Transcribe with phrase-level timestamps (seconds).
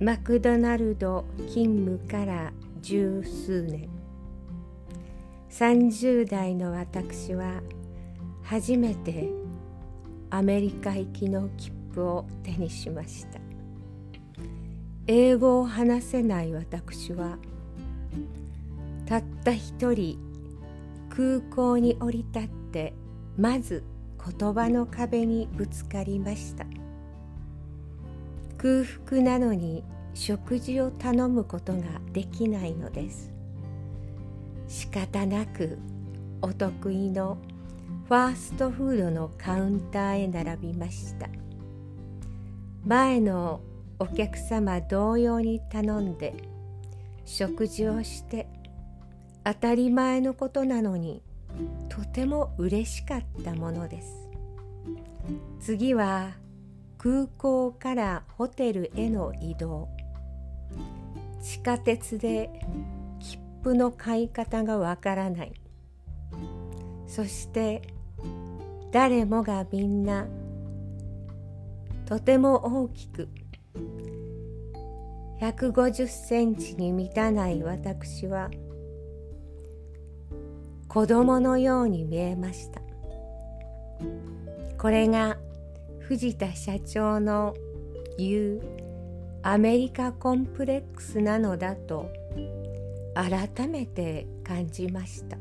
[0.00, 3.88] マクドナルド勤務から十数年。
[5.50, 7.62] 30代の私は
[8.42, 9.28] 初めて
[10.30, 13.40] アメリカ行きの切符を手にしました。
[15.06, 17.38] 英語を話せない私は
[19.06, 20.18] たった一人
[21.08, 22.92] 空港に降り立って
[23.38, 23.82] まず
[24.38, 26.66] 言葉の壁にぶつかりました。
[28.58, 33.32] 空腹なのに食事を頼むことができないのです。
[34.66, 35.78] 仕方なく
[36.42, 37.38] お得意の
[38.08, 41.28] ファーストフードのカウンターへ並びました。
[42.84, 43.60] 前の
[43.98, 46.34] お客様同様に頼んで
[47.24, 48.48] 食事をして
[49.44, 51.22] 当たり前のことなのに
[51.88, 54.28] とても嬉しかったものです。
[55.60, 56.32] 次は
[56.98, 59.88] 空港からホテルへの移動。
[61.40, 62.50] 地下鉄で
[63.20, 65.52] 切符の買い方がわからない。
[67.06, 67.82] そして
[68.90, 70.26] 誰もがみんな
[72.04, 73.28] とても大きく
[75.40, 78.50] 150センチに満たない私は
[80.88, 82.80] 子供のように見えました。
[84.78, 85.38] これが
[86.08, 87.54] 藤田社長の
[88.16, 88.62] 言う
[89.42, 92.10] アメリカコンプレックスなのだと
[93.14, 95.36] 改めて感じました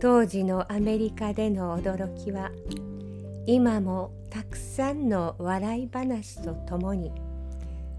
[0.00, 2.50] 当時のアメリカでの驚きは
[3.46, 7.10] 今もたくさんの笑い話とともに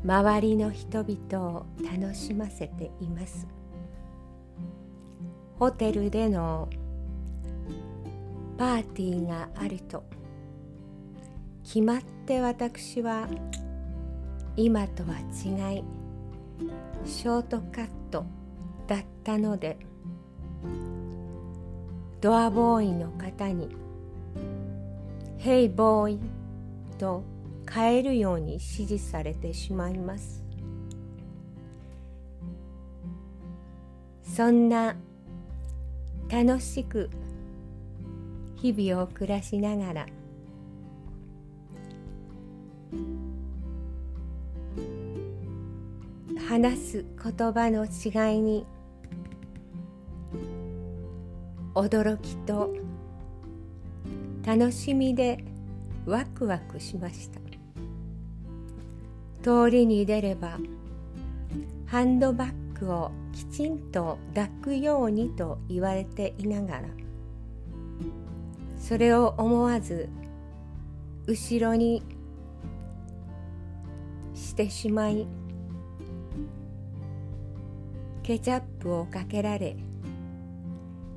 [0.06, 3.48] 周りの人々を楽しませています。
[5.60, 6.70] ホテルでの
[8.58, 10.04] パーティーがあると
[11.74, 13.30] 決まって私は
[14.58, 15.84] 今とは違い
[17.06, 18.26] ショートカット
[18.88, 19.78] だったので
[22.20, 23.70] ドアボーイの方に
[25.40, 26.20] 「ヘイボーイ」
[27.00, 27.24] と
[27.74, 30.44] 変えるように指示されてしまいます。
[34.24, 34.98] そんな
[36.30, 37.10] 楽しく
[38.56, 40.06] 日々を暮らしながら
[46.52, 48.66] 話す言葉の違いに
[51.74, 52.76] 驚きと
[54.46, 55.46] 楽しみで
[56.06, 57.40] ワクワクしました。
[59.42, 60.58] 通りに出れば
[61.86, 66.90] ハンドバッグをきちんと抱くようにと言われていながら
[68.78, 70.10] それを思わず
[71.28, 72.04] 後ろに
[74.36, 75.26] してしまい
[78.32, 79.76] ケチャップをかけられ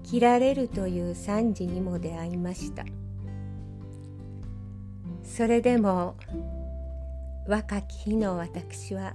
[0.02, 2.84] 切られるという惨事にも出会いました。
[5.22, 6.16] それでも
[7.47, 9.14] 若き日の私は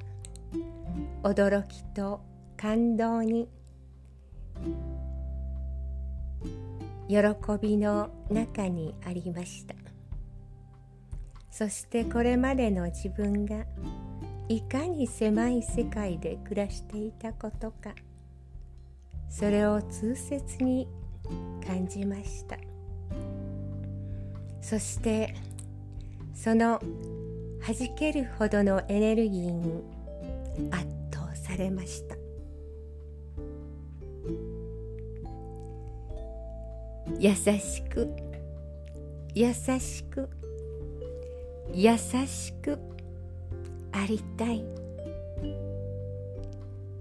[1.23, 2.21] 驚きと
[2.55, 3.49] 感動に
[7.09, 7.17] 喜
[7.61, 9.75] びの中にありました。
[11.51, 13.65] そしてこれまでの自分が
[14.49, 17.93] いかに狭い世界で暮らしていたことか
[19.29, 20.87] それを痛切に
[21.65, 22.57] 感じました。
[24.59, 25.35] そして
[26.33, 26.81] その
[27.61, 29.83] 弾けるほどのエネルギーに
[30.71, 32.15] 圧倒されました。
[37.19, 38.07] 優しく
[39.35, 40.27] 優しく
[41.71, 42.88] 優しく
[44.01, 44.63] ありたい。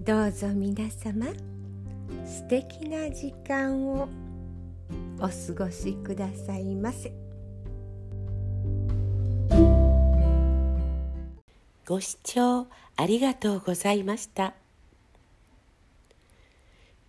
[0.01, 1.27] どうぞ皆様
[2.25, 4.09] 素敵な時間を
[5.17, 7.13] お過ごしくださいませ。
[11.87, 12.67] ご視聴
[12.97, 14.53] ありがとうございました。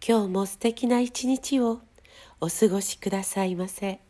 [0.07, 1.81] 今日も素敵な一日を
[2.41, 4.01] お過ごしくださいませ。